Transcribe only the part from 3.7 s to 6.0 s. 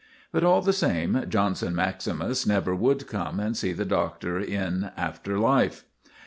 the Doctor in after life.